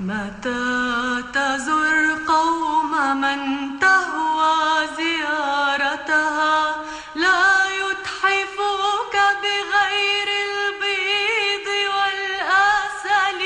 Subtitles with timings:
[0.00, 3.40] متى تزر قوم من
[3.78, 6.76] تهوى زيارتها؟
[7.14, 13.40] لا يتحفوك بغير البيض والأسل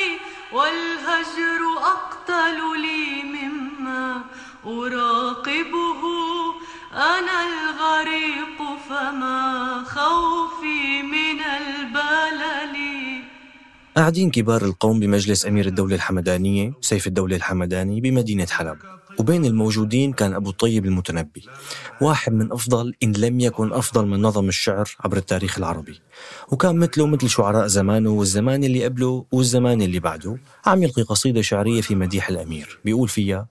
[0.53, 4.23] والهجر أقتل لي مما
[4.67, 6.03] أراقبه.
[6.93, 8.59] أنا الغريق
[8.89, 9.52] فما
[14.03, 18.79] قاعدين كبار القوم بمجلس أمير الدولة الحمدانية سيف الدولة الحمداني بمدينة حلب.
[19.19, 21.45] وبين الموجودين كان أبو الطيب المتنبي
[22.01, 26.01] واحد من أفضل إن لم يكن أفضل من نظم الشعر عبر التاريخ العربي.
[26.53, 30.39] وكان مثله مثل شعراء زمانه والزمان اللي قبله والزمان اللي بعده.
[30.67, 33.49] عم يلقي قصيدة شعرية في مديح الأمير بيقول فيها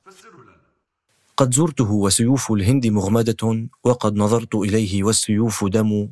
[1.37, 6.09] قد زرته وسيوف الهند مغمدة وقد نظرت إليه والسيوف دم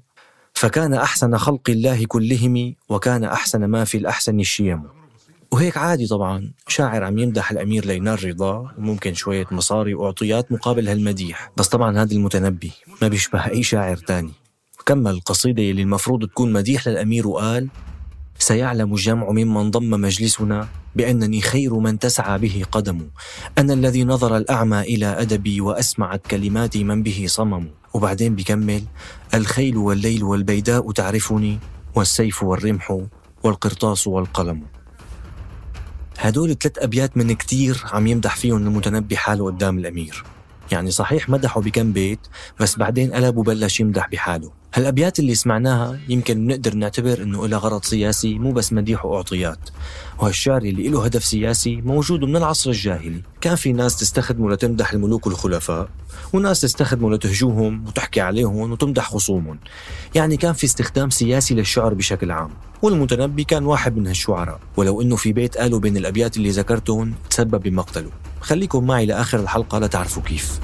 [0.60, 4.84] فكان أحسن خلق الله كلهم وكان أحسن ما في الأحسن الشيم.
[5.52, 6.52] وهيك عادي طبعا.
[6.68, 11.52] شاعر عم يمدح الأمير لينال رضا وممكن شوية مصاري وأعطيات مقابل هالمديح.
[11.58, 14.32] بس طبعا هذا المتنبي ما بيشبه أي شاعر تاني.
[14.86, 17.68] كمل القصيدة اللي المفروض تكون مديح للأمير وقال
[18.40, 23.08] سيعلم الجمع ممن ضم مجلسنا بأنني خير من تسعى به قدم
[23.58, 28.84] أنا الذي نظر الأعمى إلى أدبي وأسمعت كلماتي من به صمم وبعدين بيكمل.
[29.34, 31.60] الخيل والليل والبيداء تعرفني
[31.96, 33.02] والسيف والرمح
[33.44, 34.64] والقرطاس والقلم.
[36.20, 40.24] هدول ثلاث أبيات من كتير عم يمدح فيهم المتنبي حاله قدام الأمير.
[40.72, 42.20] يعني صحيح مدحه بكم بيت
[42.60, 44.52] بس بعدين قلب وبلش يمدح بحاله.
[44.74, 49.70] هالأبيات اللي سمعناها يمكن نقدر نعتبر أنه لها غرض سياسي مو بس مديح وأعطيات.
[50.20, 53.22] وهالشعر اللي له هدف سياسي موجود من العصر الجاهلي.
[53.42, 55.90] كان في ناس تستخدمه لتمدح الملوك الخلفاء
[56.34, 59.60] وناس تستخدمه لتهجوهم وتحكي عليهم وتمدح خصومهم.
[60.16, 62.50] يعني كان في استخدام سياسي للشعر بشكل عام.
[62.82, 64.60] والمتنبي كان واحد من هالشعراء.
[64.78, 68.12] ولو إنه في بيت قالوا بين الأبيات اللي ذكرتهم تسبب بمقتله.
[68.42, 70.60] خليكم معي لآخر الحلقة لتعرفوا كيف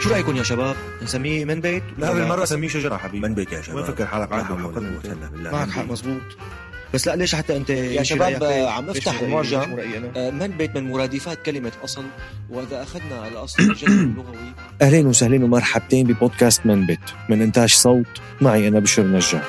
[0.00, 3.60] شو رأيكم يا شباب؟ نسميه من بيت؟ لا بالمرة سميه شجرة حبيبي من بيت يا
[3.62, 4.68] شباب وين فكر حالك حق والله.
[4.68, 5.84] مزبوط هلا بالله معك حق.
[5.84, 6.20] مزبوط
[6.94, 9.76] بس لا ليش حتى أنت يا شباب عم أفتح المعجم
[10.16, 12.04] آه، من بيت من مرادفات كلمة أصل؟
[12.50, 14.36] وإذا أخذنا الأصل الجذر اللغوي.
[14.82, 17.00] أهلين وسهلين ومرحبتين ببودكاست من بيت.
[17.28, 18.06] من إنتاج صوت
[18.40, 19.44] معي أنا بشر نجار.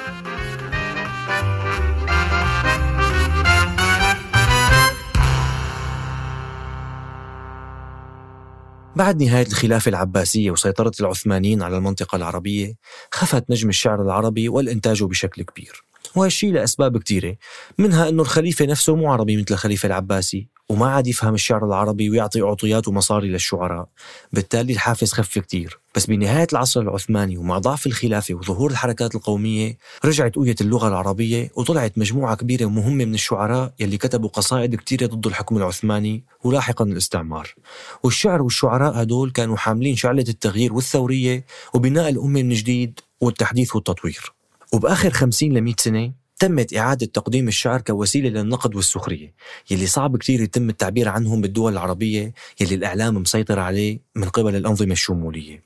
[8.95, 12.73] بعد نهاية الخلافة العباسية وسيطرة العثمانيين على المنطقة العربية
[13.11, 15.90] خفت نجم الشعر العربي والإنتاج بشكل كبير.
[16.15, 17.35] وهالشي لأسباب كتيرة.
[17.77, 22.41] منها أنه الخليفة نفسه مو عربي مثل الخليفة العباسي وما عاد يفهم الشعر العربي ويعطي
[22.41, 23.87] عطيات ومصاري للشعراء.
[24.33, 25.79] بالتالي الحافز خف كتير.
[25.95, 31.97] بس بنهاية العصر العثماني ومع ضعف الخلافة وظهور الحركات القومية رجعت قوية اللغة العربية وطلعت
[31.97, 37.55] مجموعة كبيرة ومهمة من الشعراء يلي كتبوا قصائد كتيرة ضد الحكم العثماني ولاحقا الاستعمار
[38.03, 44.40] والشعر والشعراء هدول كانوا حاملين شعلة التغيير والثورية وبناء الأمة من جديد والتحديث والتطوير.
[44.73, 49.33] وبآخر 50 ل 100 سنة تمت إعادة تقديم الشعر كوسيلة للنقد والسخرية
[49.71, 54.91] يلي صعب كتير يتم التعبير عنهم بالدول العربية يلي الإعلام مسيطر عليه من قبل الأنظمة
[54.91, 55.63] الشمولية.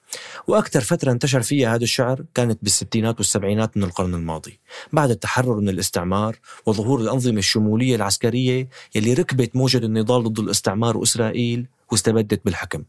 [0.47, 4.59] وأكثر فترة انتشر فيها هذا الشعر كانت بالستينات والسبعينات من القرن الماضي
[4.93, 11.67] بعد التحرر من الاستعمار وظهور الأنظمة الشمولية العسكرية يلي ركبت موجة النضال ضد الاستعمار وإسرائيل
[11.91, 12.83] واستبدت بالحكم.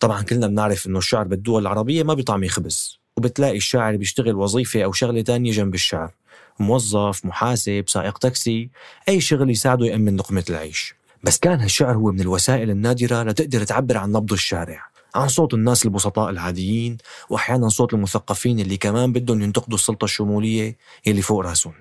[0.00, 4.92] طبعا كلنا بنعرف إنه الشعر بالدول العربية ما بيطعمي خبز وبتلاقي الشاعر بيشتغل وظيفة أو
[4.92, 6.12] شغلة تانية جنب الشعر.
[6.60, 8.70] موظف، محاسب، سائق تاكسي
[9.08, 10.94] أي شغل يساعده يأمن لقمة العيش.
[11.24, 15.84] بس كان هالشعر هو من الوسائل النادرة لتقدر تعبر عن نبض الشارع عن صوت الناس
[15.84, 16.98] البسطاء العاديين
[17.30, 20.76] وأحيانا صوت المثقفين اللي كمان بدهم ينتقدوا السلطة الشمولية
[21.06, 21.74] اللي فوق راسهم.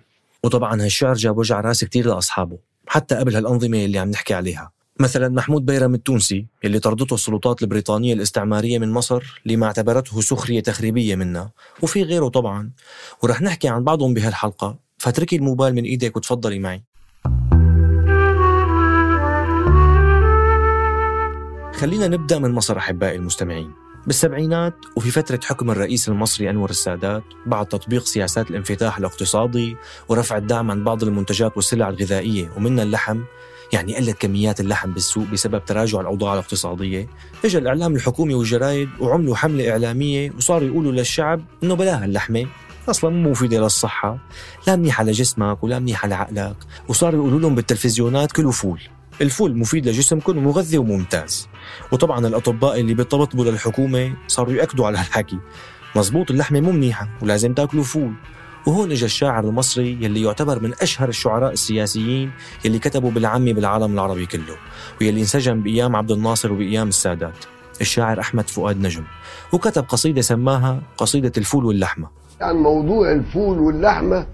[0.44, 2.58] وطبعا هالشعر جاب وجع راس كتير لأصحابه
[2.88, 4.72] حتى قبل هالأنظمة اللي عم نحكي عليها.
[5.04, 11.16] مثلا محمود بيرم التونسي اللي طردته السلطات البريطانية الاستعمارية من مصر لما اعتبرته سخرية تخريبية
[11.16, 11.50] منا
[11.82, 12.72] وفي غيره طبعا.
[13.24, 14.76] ورح نحكي عن بعضهم بهالحلقة.
[14.98, 16.84] فاتركي الموبايل من إيدك وتفضلي معي.
[21.76, 23.72] خلينا نبدأ من مصر أحبائي المستمعين.
[24.08, 29.76] بالسبعينات وفي فترة حكم الرئيس المصري أنور السادات بعد تطبيق سياسات الانفتاح الاقتصادي
[30.10, 33.20] ورفع الدعم عن بعض المنتجات والسلع الغذائية ومنها اللحم
[33.74, 37.08] يعني قلت كميات اللحم بالسوق بسبب تراجع الأوضاع الاقتصادية.
[37.46, 42.48] اجى الإعلام الحكومي والجرايد وعملوا حملة إعلامية وصاروا يقولوا للشعب إنه بلاها اللحمة
[42.90, 44.18] أصلا مو مفيدة للصحة
[44.68, 46.56] لا منيحه لجسمك ولا منيحه لعقلك
[46.88, 48.82] وصاروا يقولوا لهم بالتلفزيونات كلوا فول.
[49.22, 51.48] الفول مفيد لجسمكم ومغذي وممتاز.
[51.92, 55.38] وطبعا الأطباء اللي بيطبطبوا للحكومة صاروا يأكدوا على هالحكي.
[55.96, 58.14] مزبوط اللحمة مو منيحة ولازم تأكلوا فول.
[58.68, 62.32] وهون اجى الشاعر المصري يلي يعتبر من أشهر الشعراء السياسيين
[62.66, 64.56] يلي كتبوا بالعامي بالعالم العربي كله
[65.02, 67.46] ويلي انسجن بأيام عبد الناصر وبأيام السادات
[67.82, 69.04] الشاعر أحمد فؤاد نجم.
[69.54, 72.08] وكتب قصيدة سماها قصيدة الفول واللحمة.
[72.42, 74.28] عن موضوع الفول واللحمة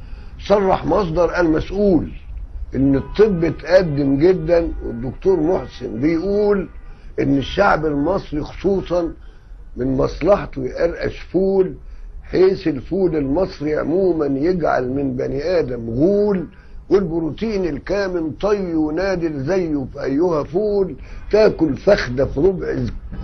[0.48, 2.12] صرح مصدر المسؤول
[2.76, 6.70] إن الطب اتقدم جدا والدكتور محسن بيقول
[7.20, 9.14] إن الشعب المصري خصوصا
[9.78, 11.76] من مصلحته يقرقش فول
[12.32, 16.48] حيث الفول المصري عموما يجعل من بني آدم غول
[16.90, 20.96] والبروتين الكامن طي ونادر زيه في ايها فول
[21.32, 22.76] تاكل فخدة في ربع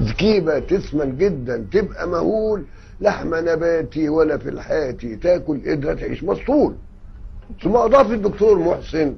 [0.02, 2.64] زكيبة تسمن جدا تبقى مهول
[3.02, 6.76] لحمه نباتي ولا في الحاتي تاكل قدره تعيش مسطول.
[7.64, 9.14] ثم أضاف الدكتور محسن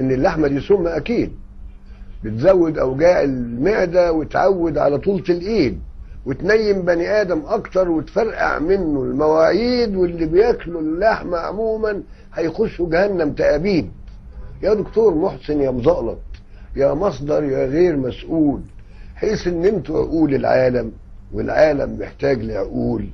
[0.00, 1.32] إن اللحمة دي سم أكيد.
[2.24, 5.78] بتزود أوجاع المعدة وتعود على طولة الإيد.
[6.28, 12.02] وتنيم بني آدم أكتر وتفرقع منه المواعيد واللي بياكلوا اللحمة عموما
[12.34, 13.90] هيخشوا جهنم تأبيد
[14.62, 16.18] يا دكتور محسن يا مزقلط
[16.76, 18.60] يا مصدر يا غير مسؤول
[19.16, 20.92] حيث إن أنتوا عقول العالم
[21.32, 23.06] والعالم محتاج لعقول.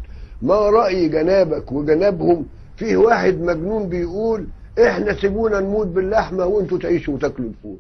[0.43, 2.47] ما رأي جنابك وجنابهم؟
[2.77, 4.47] فيه واحد مجنون بيقول
[4.87, 7.79] إحنا سيبونا نموت باللحمة وأنتوا تعيشوا وتاكلوا الفول.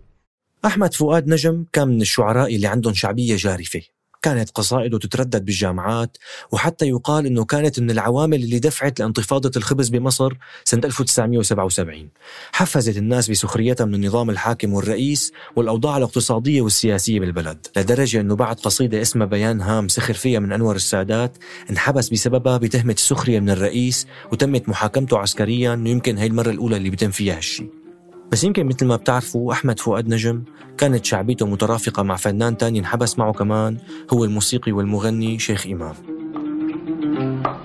[0.64, 3.80] أحمد فؤاد نجم كان من الشعراء اللي عندهم شعبية جارفة.
[4.24, 6.16] كانت قصائده تتردد بالجامعات
[6.52, 10.32] وحتى يقال إنه كانت من العوامل اللي دفعت لانتفاضة الخبز بمصر
[10.64, 12.08] سنة 1977
[12.52, 19.02] حفزت الناس بسخريتها من النظام الحاكم والرئيس والأوضاع الاقتصادية والسياسية بالبلد لدرجة إنه بعد قصيدة
[19.02, 21.36] اسمها بيان هام سخر فيها من أنور السادات
[21.70, 27.10] انحبس بسببها بتهمة السخريه من الرئيس وتمت محاكمته عسكريا ويمكن هي المرة الأولى اللي بيتم
[27.10, 27.83] فيها هالشيء
[28.32, 30.42] بس يمكن مثل ما بتعرفوا أحمد فؤاد نجم
[30.78, 33.76] كانت شعبيته مترافقة مع فنان تاني انحبس معه كمان
[34.12, 35.94] هو الموسيقي والمغني شيخ إمام.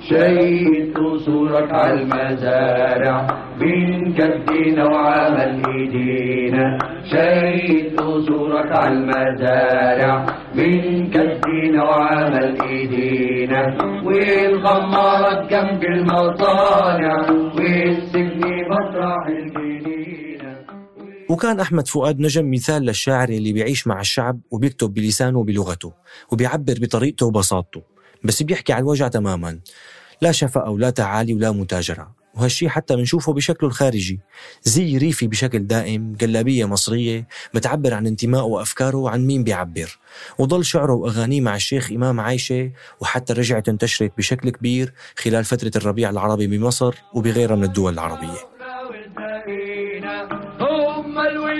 [0.09, 3.27] شيد قصورك على المزارع
[3.61, 6.77] من كدنا وعمل ايدينا
[7.11, 10.25] شيد قصورك على المزارع
[10.55, 17.15] من كدينا وعمل ايدينا والغمارات جنب المصانع؟
[17.57, 19.23] والسجن مطرح
[21.29, 25.93] وكان أحمد فؤاد نجم مثال للشاعر اللي بيعيش مع الشعب وبيكتب بلسانه وبلغته
[26.31, 27.81] وبيعبر بطريقته وبساطته
[28.23, 29.59] بس بيحكي عن الوجع تماما.
[30.21, 34.19] لا شفقة ولا تعالي ولا متاجرة وهالشي حتى بنشوفه بشكله الخارجي.
[34.63, 39.99] زي ريفي بشكل دائم جلابية مصرية بتعبر عن انتمائه وأفكاره وعن مين بيعبر.
[40.39, 46.09] وضل شعره وأغانيه مع الشيخ إمام عايشة وحتى رجعت انتشرت بشكل كبير خلال فترة الربيع
[46.09, 48.58] العربي بمصر وبغيرها من الدول العربية.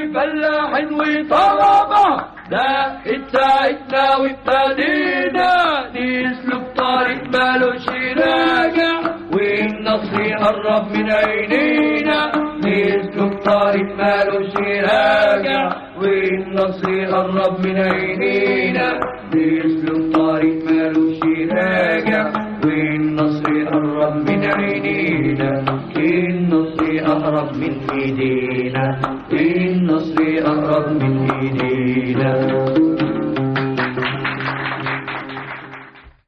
[0.09, 5.53] الفلاحين وطلبة لا اتساعدنا وابتدينا
[5.95, 7.85] نسلك طريق مالوش
[8.17, 8.95] راجع
[9.33, 12.31] والنصر يقرب من عينينا.
[12.57, 14.53] نسلك طريق مالوش
[14.89, 18.99] راجع والنصر يقرب من عينينا.
[19.35, 21.19] نسلك طريق مالوش
[21.51, 22.31] راجع
[22.65, 25.78] والنصر يقرب من عينينا.
[25.99, 28.85] النصر أقرب من إيدينا
[29.31, 32.29] النصر أقرب من إيدينا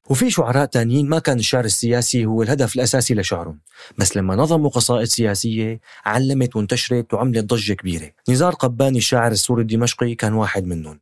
[0.09, 3.59] وفي شعراء تانيين ما كان الشعر السياسي هو الهدف الأساسي لشعرهم
[3.97, 8.11] بس لما نظموا قصائد سياسية علمت وانتشرت وعملت ضجة كبيرة.
[8.29, 10.99] نزار قباني الشاعر السوري الدمشقي كان واحد منهم.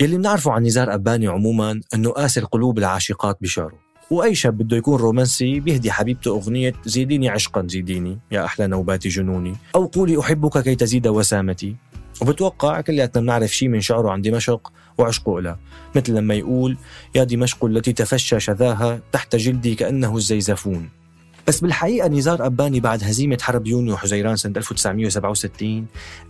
[0.00, 3.87] يلي بنعرفه عن نزار قباني عموما أنه قاسي القلوب العاشقات بشعره.
[4.10, 9.56] وأي شاب بده يكون رومانسي بيهدي حبيبته أغنية زيديني عشقا زيديني يا أحلى نوبات جنوني.
[9.74, 11.76] أو قولي أحبك كي تزيد وسامتي.
[12.20, 15.58] وبتوقع كلياتنا بنعرف شيء من شعره عن دمشق وعشقه لها
[15.96, 16.76] مثل لما يقول
[17.14, 20.88] يا دمشق التي تفشى شذاها تحت جلدي كأنه الزيزفون.
[21.48, 25.86] بس بالحقيقة نزار أباني بعد هزيمة حرب يونيو حزيران سنة 1967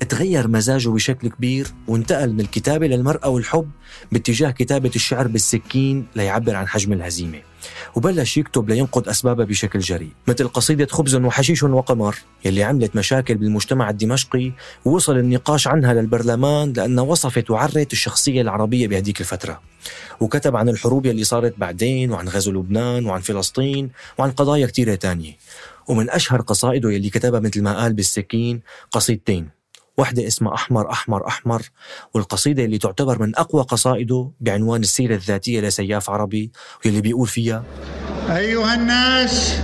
[0.08, 3.70] تغير مزاجه بشكل كبير وانتقل من الكتابة للمرأة والحب
[4.12, 7.47] باتجاه كتابة الشعر بالسكين ليعبر عن حجم الهزيمة.
[7.94, 13.90] وبلش يكتب لينقد أسبابها بشكل جريء مثل قصيدة خبز وحشيش وقمر يلي عملت مشاكل بالمجتمع
[13.90, 14.52] الدمشقي
[14.84, 19.60] ووصل النقاش عنها للبرلمان لأنها وصفت وعرت الشخصية العربية بهديك الفترة.
[20.20, 25.36] وكتب عن الحروب يلي صارت بعدين وعن غزو لبنان وعن فلسطين وعن قضايا كتيرة تانية.
[25.88, 28.60] ومن أشهر قصائده يلي كتبها مثل ما قال بالسكين
[28.90, 29.57] قصيدتين
[29.98, 31.62] واحدة اسمها أحمر أحمر أحمر
[32.14, 36.50] والقصيدة اللي تعتبر من أقوى قصائده بعنوان السيرة الذاتية لسياف عربي
[36.84, 37.64] واللي بيقول فيها
[38.30, 39.58] أيها الناس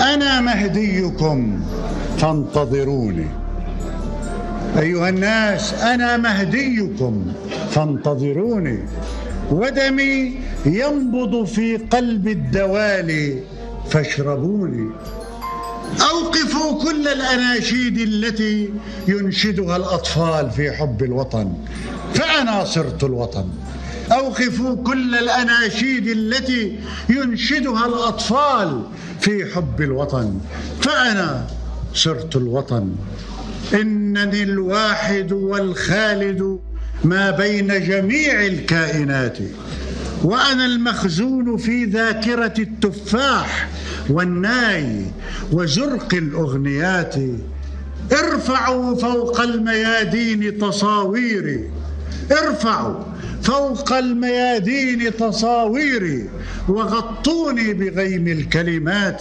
[0.00, 1.62] أنا مهديكم
[2.18, 3.26] فانتظروني.
[4.78, 7.32] أيها الناس أنا مهديكم
[7.70, 8.78] فانتظروني.
[9.50, 10.36] ودمي
[10.66, 13.42] ينبض في قلب الدوالي
[13.90, 14.90] فاشربوني.
[16.00, 18.70] أوقفوا كل الأناشيد التي
[19.08, 21.52] ينشدها الأطفال في حب الوطن
[22.14, 23.48] فأنا صرت الوطن.
[24.12, 28.82] أوقفوا كل الأناشيد التي ينشدها الأطفال
[29.20, 30.38] في حب الوطن
[30.80, 31.46] فأنا
[31.94, 32.94] صرت الوطن.
[33.74, 36.58] إنني الواحد والخالد
[37.04, 39.38] ما بين جميع الكائنات.
[40.24, 43.68] وأنا المخزون في ذاكرة التفاح
[44.10, 45.06] والناي
[45.52, 47.14] وزرق الأغنيات.
[48.12, 51.70] ارفعوا فوق الميادين تصاويري.
[52.32, 53.04] ارفعوا
[53.42, 56.28] فوق الميادين تصاويري.
[56.68, 59.20] وغطوني بغيم الكلمات.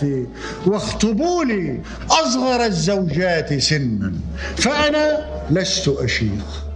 [0.66, 1.80] واخطبوا لي
[2.10, 4.14] أصغر الزوجات سنا.
[4.58, 6.71] فأنا لست أشيخ.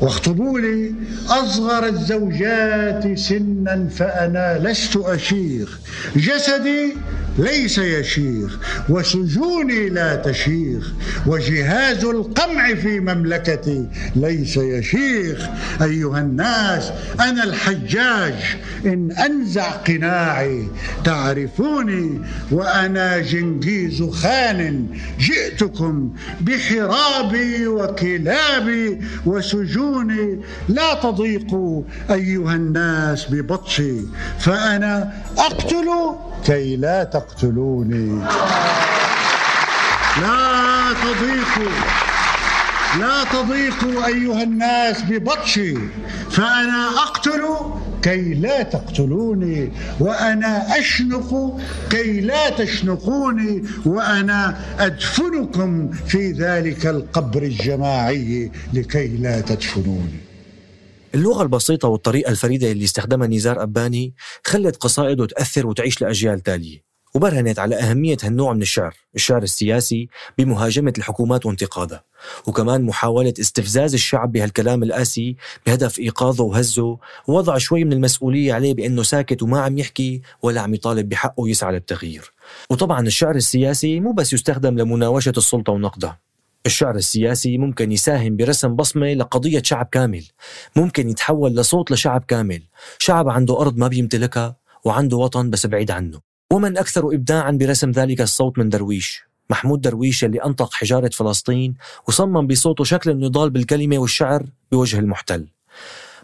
[0.00, 0.94] واخطبوا لي
[1.28, 5.78] أصغر الزوجات سنا فأنا لست أشيخ
[6.16, 6.94] جسدي
[7.38, 8.58] ليس يشيخ
[8.88, 10.92] وسجوني لا تشيخ
[11.26, 13.86] وجهاز القمع في مملكتي
[14.16, 15.46] ليس يشيخ.
[15.82, 18.34] أيها الناس أنا الحجاج
[18.86, 20.68] إن أنزع قناعي
[21.04, 22.20] تعرفوني
[22.50, 24.86] وأنا جنجيز خان
[25.18, 29.83] جئتكم بحرابي وكلابي وسجوني
[30.68, 34.00] لا تضيقوا أيها الناس ببطشي
[34.38, 35.88] فأنا أقتل
[36.46, 38.24] كي لا تقتلوني.
[40.20, 41.72] لا تضيقوا
[42.98, 45.74] لا تضيقوا أيها الناس ببطشي
[46.30, 47.42] فأنا أقتل
[48.04, 49.70] كي لا تقتلوني
[50.00, 60.20] وأنا أشنق كي لا تشنقوني وأنا أدفنكم في ذلك القبر الجماعي لكي لا تدفنوني.
[61.14, 66.83] اللغة البسيطة والطريقة الفريدة اللي استخدمها نزار أباني خلت قصائده تأثر وتعيش لأجيال تالية.
[67.14, 72.04] وبرهنت على أهمية هالنوع من الشعر الشعر السياسي بمهاجمة الحكومات وانتقادها
[72.46, 79.02] وكمان محاولة استفزاز الشعب بهالكلام القاسي بهدف إيقاظه وهزه ووضع شوي من المسؤولية عليه بأنه
[79.02, 82.32] ساكت وما عم يحكي ولا عم يطالب بحقه يسعى للتغيير.
[82.70, 86.18] وطبعا الشعر السياسي مو بس يستخدم لمناوشة السلطة ونقدها
[86.66, 90.24] الشعر السياسي ممكن يساهم برسم بصمة لقضية شعب كامل
[90.76, 92.62] ممكن يتحول لصوت لشعب كامل.
[92.98, 96.33] شعب عنده أرض ما بيمتلكها وعنده وطن بس بعيد عنه.
[96.54, 99.22] ومن أكثر إبداعا برسم ذلك الصوت من درويش.
[99.50, 101.74] محمود درويش اللي أنطق حجارة فلسطين
[102.08, 105.46] وصمم بصوته شكل النضال بالكلمة والشعر بوجه المحتل.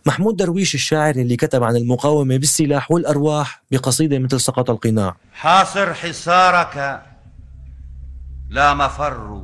[0.07, 5.17] محمود درويش الشاعر اللي كتب عن المقاومة بالسلاح والأرواح بقصيدة مثل سقط القناع.
[5.33, 7.03] حاصر حصارك
[8.51, 9.43] لا مفر.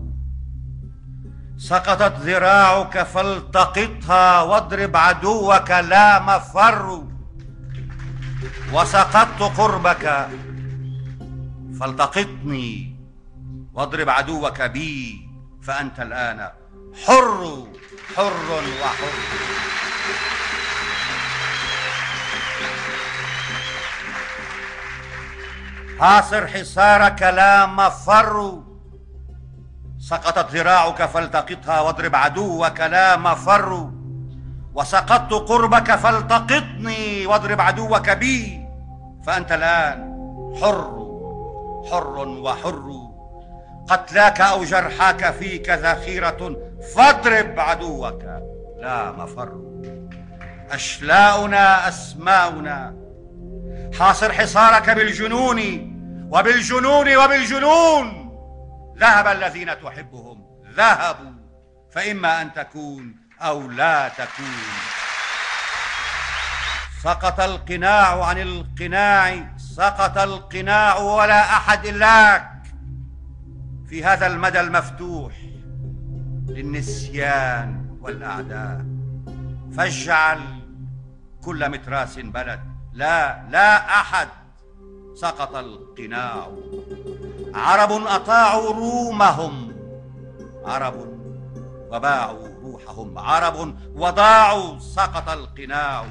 [1.58, 7.02] سقطت ذراعك فالتقطها واضرب عدوك لا مفر.
[8.72, 10.28] وسقطت قربك
[11.80, 12.96] فالتقطني
[13.74, 15.20] واضرب عدوك بي
[15.62, 16.48] فأنت الآن
[17.06, 17.66] حر
[18.16, 18.50] حر
[18.82, 19.12] وحر.
[26.00, 28.62] حاصر حصارك لا مفر.
[29.98, 33.90] سقطت ذراعك فالتقطها واضرب عدوك لا مفر.
[34.74, 38.60] وسقطت قربك فالتقطني واضرب عدوك بي
[39.26, 39.98] فأنت الآن
[40.60, 40.95] حر.
[41.90, 42.92] حر وحر.
[43.88, 46.56] قتلاك أو جرحاك فيك ذخيرة
[46.94, 48.22] فاضرب عدوك.
[48.78, 49.60] لا مفر.
[50.70, 52.96] أشلاؤنا أسماؤنا.
[53.98, 55.60] حاصر حصارك بالجنون
[56.30, 58.06] وبالجنون وبالجنون.
[58.98, 60.44] ذهب الذين تحبهم.
[60.76, 61.32] ذهبوا
[61.92, 64.62] فإما أن تكون أو لا تكون.
[67.02, 69.55] سقط القناع عن القناع.
[69.76, 72.62] سقط القناع ولا أحد إلاك
[73.88, 75.32] في هذا المدى المفتوح
[76.48, 78.84] للنسيان والأعداء.
[79.76, 80.40] فاجعل
[81.44, 82.60] كل متراس بلد.
[82.92, 84.28] لا لا أحد
[85.14, 86.48] سقط القناع.
[87.54, 89.72] عرب أطاعوا رومهم.
[90.64, 90.94] عرب
[91.90, 93.18] وباعوا روحهم.
[93.18, 96.04] عرب وضاعوا سقط القناع.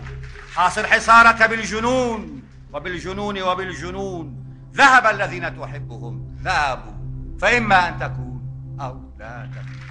[0.55, 2.41] حاصر حصارك بالجنون.
[2.75, 4.45] وبالجنون وبالجنون.
[4.73, 6.35] ذهب الذين تحبهم.
[6.43, 6.91] ذهبوا.
[7.39, 8.41] فإما أن تكون
[8.81, 9.84] أو لا تكون.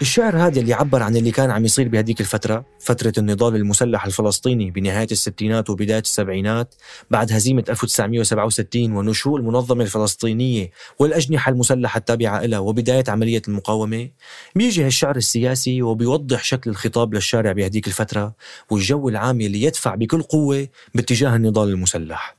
[0.00, 4.70] الشعر هذا اللي عبر عن اللي كان عم يصير بهديك الفترة فترة النضال المسلح الفلسطيني
[4.70, 6.74] بنهاية الستينات وبداية السبعينات
[7.10, 14.08] بعد هزيمة 1967 ونشوء المنظمة الفلسطينية والأجنحة المسلحة التابعة لها وبداية عملية المقاومة.
[14.54, 18.34] بيجي هالشعر السياسي وبيوضح شكل الخطاب للشارع بهديك الفترة
[18.70, 22.36] والجو العام اللي يدفع بكل قوة باتجاه النضال المسلح.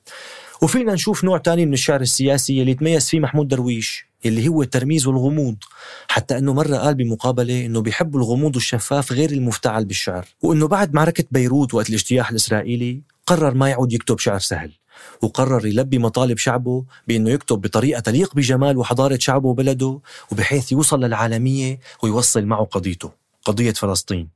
[0.62, 4.07] وفينا نشوف نوع تاني من الشعر السياسي اللي تميز فيه محمود درويش.
[4.26, 5.56] اللي هو الترميز والغموض
[6.08, 10.28] حتى أنه مرة قال بمقابلة أنه بيحب الغموض الشفاف غير المفتعل بالشعر.
[10.42, 14.72] وأنه بعد معركة بيروت وقت الاجتياح الإسرائيلي قرر ما يعود يكتب شعر سهل.
[15.22, 20.00] وقرر يلبي مطالب شعبه بأنه يكتب بطريقة تليق بجمال وحضارة شعبه وبلده
[20.32, 23.12] وبحيث يوصل للعالمية ويوصل معه قضيته
[23.46, 24.30] قضية فلسطين.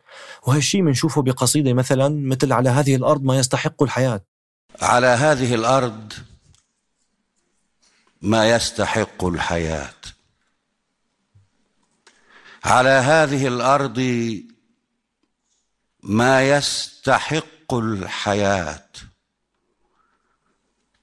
[0.48, 4.22] وهالشي منشوفه بقصيدة مثلا مثل على هذه الأرض ما يستحق الحياة
[4.82, 6.14] على هذه الأرض
[8.22, 9.94] ما يستحق الحياة.
[12.64, 14.00] على هذه الأرض
[16.04, 18.90] ما يستحق الحياة.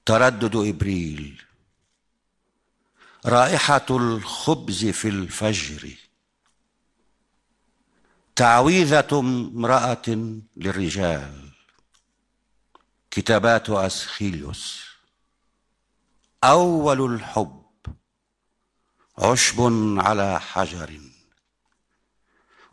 [0.05, 1.43] تردد إبريل.
[3.25, 5.89] رائحة الخبز في الفجر.
[8.35, 11.49] تعويذة امرأة للرجال.
[13.11, 14.88] كتابات أسخيليوس.
[16.43, 17.65] أول الحب
[19.17, 19.61] عشب
[19.97, 20.99] على حجر.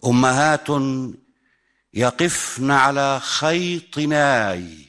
[0.05, 0.68] أمهات
[1.94, 4.87] يقفن على خيط ناي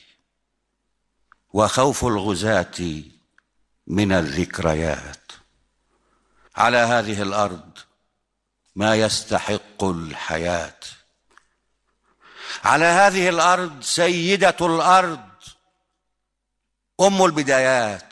[1.54, 3.04] وخوف الغزاة
[3.88, 5.32] من الذكريات.
[6.56, 7.78] على هذه الأرض
[8.76, 10.80] ما يستحق الحياة.
[12.64, 15.30] على هذه الأرض سيدة الأرض
[17.02, 18.07] أم البدايات.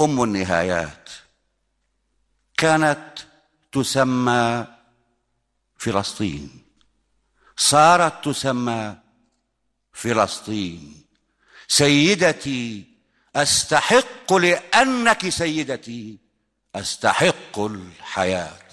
[0.00, 1.08] أم النهايات.
[2.56, 3.18] كانت
[3.72, 4.66] تسمى
[5.76, 6.64] فلسطين.
[7.56, 8.96] صارت تسمى
[9.92, 11.04] فلسطين.
[11.68, 12.84] سيدتي
[13.36, 16.18] أستحق لأنك سيدتي
[16.74, 18.63] أستحق الحياة.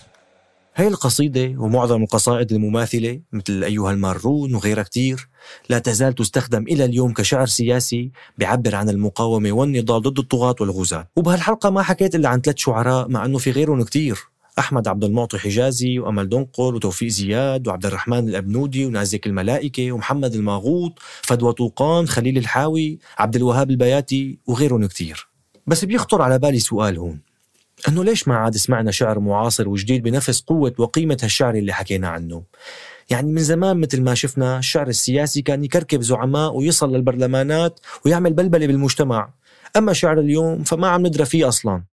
[0.76, 5.30] هاي القصيدة ومعظم القصائد المماثلة مثل أيها المارون وغيرها كتير
[5.70, 11.08] لا تزال تستخدم إلى اليوم كشعر سياسي بيعبر عن المقاومة والنضال ضد الطغاة والغزاة.
[11.16, 14.20] وبهالحلقة ما حكيت إلا عن ثلاث شعراء مع أنه في غيرهم كتير.
[14.60, 21.00] أحمد عبد المعطي حجازي وأمل دنقل وتوفيق زياد وعبد الرحمن الأبنودي ونازك الملائكة ومحمد الماغوط
[21.22, 25.28] فدوى طوقان خليل الحاوي عبد الوهاب البياتي وغيرهم كتير.
[25.68, 27.31] بس بيخطر على بالي سؤال هون.
[27.88, 32.44] أنه ليش ما عاد سمعنا شعر معاصر وجديد بنفس قوة وقيمة هالشعر اللي حكينا عنه؟
[33.10, 38.68] يعني من زمان مثل ما شفنا الشعر السياسي كان يكركب زعماء ويصل للبرلمانات ويعمل بلبلة
[38.68, 39.34] بالمجتمع.
[39.78, 41.91] أما شعر اليوم فما عم ندرى فيه أصلا.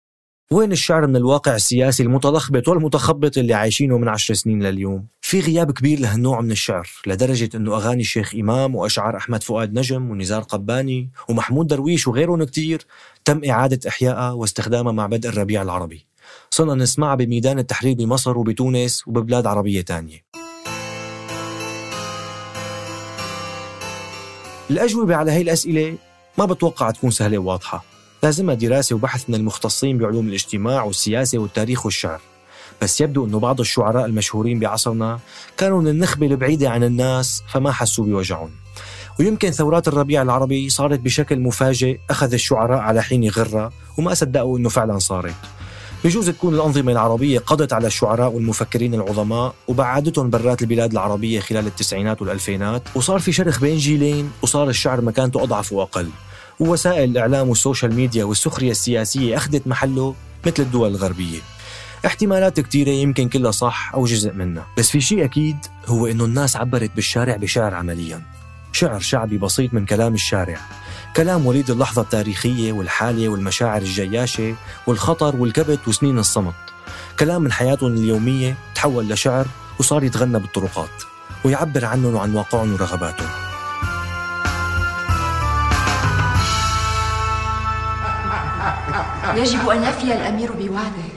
[0.51, 5.71] وين الشعر من الواقع السياسي المتلخبط والمتخبط اللي عايشينه من عشر سنين لليوم؟ في غياب
[5.71, 11.09] كبير لهالنوع من الشعر لدرجة أنه أغاني الشيخ إمام وأشعار أحمد فؤاد نجم ونزار قباني
[11.29, 12.85] ومحمود درويش وغيرهم كتير
[13.25, 16.05] تم إعادة إحيائها واستخدامها مع بدء الربيع العربي.
[16.49, 20.25] صرنا نسمعها بميدان التحرير بمصر وبتونس وببلاد عربية تانية.
[24.69, 25.97] الأجوبة على هاي الأسئلة
[26.37, 27.94] ما بتوقع تكون سهلة وواضحة.
[28.25, 32.21] لازمها دراسة وبحث من المختصين بعلوم الاجتماع والسياسة والتاريخ والشعر.
[32.81, 35.19] بس يبدو أنه بعض الشعراء المشهورين بعصرنا
[35.57, 38.49] كانوا من النخبة البعيدة عن الناس فما حسوا بوجعهم.
[39.19, 44.69] ويمكن ثورات الربيع العربي صارت بشكل مفاجئ أخذ الشعراء على حين غرة وما صدقوا أنه
[44.69, 45.35] فعلا صارت.
[46.03, 52.21] بجوز تكون الأنظمة العربية قضت على الشعراء والمفكرين العظماء وبعدتهم برات البلاد العربية خلال التسعينات
[52.21, 56.09] والألفينات وصار في شرخ بين جيلين وصار الشعر مكانته أضعف وأقل.
[56.59, 60.15] ووسائل الإعلام والسوشيال ميديا والسخرية السياسية أخذت محله
[60.45, 61.39] مثل الدول الغربية.
[62.05, 64.67] احتمالات كتيرة يمكن كلها صح أو جزء منها.
[64.77, 68.21] بس في شيء أكيد هو إنه الناس عبرت بالشارع بشعر عمليا.
[68.71, 70.57] شعر شعبي بسيط من كلام الشارع.
[71.15, 74.55] كلام وليد اللحظة التاريخية والحالية والمشاعر الجياشة
[74.87, 76.53] والخطر والكبت وسنين الصمت.
[77.19, 79.45] كلام من حياتهم اليومية تحول لشعر
[79.79, 81.03] وصار يتغنى بالطرقات
[81.45, 83.44] ويعبر عنهم وعن واقعهم ورغباتهم.
[89.33, 91.09] يجب أن يفي الأمير بوعده.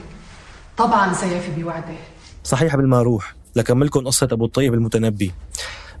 [0.77, 1.95] طبعا سيفي بوعده.
[2.43, 5.31] صحيح قبل ما أروح لكملكم قصة أبو الطيب المتنبي.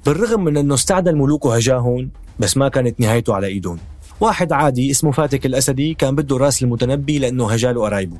[0.05, 3.77] بالرغم من أنه استعدل ملوك وهجاهن بس ما كانت نهايته على إيدهم
[4.19, 8.17] واحد عادي اسمه فاتك الأسدي كان بده رأس المتنبي لأنه هجاله قرايبه.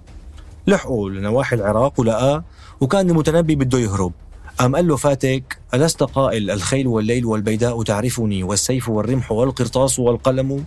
[0.67, 2.43] لحقوا لنواحي العراق ولقاه
[2.81, 4.11] وكان المتنبي بده يهرب.
[4.57, 10.65] قام قال له فاتك ألست قائل الخيل والليل والبيداء تعرفني والسيف والرمح والقرطاس والقلم؟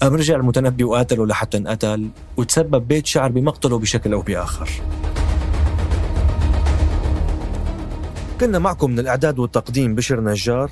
[0.00, 4.70] قام رجع المتنبي وقاتله لحتى انقتل وتسبب بيت شعر بمقتله بشكل أو بآخر؟
[8.40, 10.70] كنا معكم من الإعداد والتقديم بشر نجار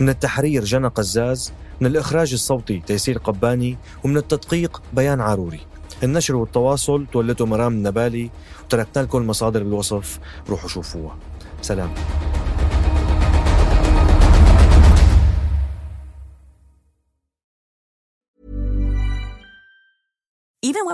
[0.00, 5.60] من التحرير جنى قزاز من الإخراج الصوتي تيسير قباني ومن التدقيق بيان عاروري
[6.02, 8.30] النشر والتواصل تولته مرام النبالي
[8.64, 11.16] وتركنا لكم مصادر بالوصف روحوا شوفوها.
[11.62, 11.90] سلام.